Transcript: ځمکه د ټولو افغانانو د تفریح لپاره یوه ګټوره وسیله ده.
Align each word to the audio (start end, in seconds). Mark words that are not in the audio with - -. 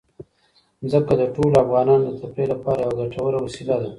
ځمکه 0.91 1.13
د 1.21 1.23
ټولو 1.35 1.55
افغانانو 1.65 2.05
د 2.09 2.11
تفریح 2.21 2.47
لپاره 2.53 2.79
یوه 2.83 2.95
ګټوره 3.01 3.37
وسیله 3.45 3.75
ده. 3.81 3.89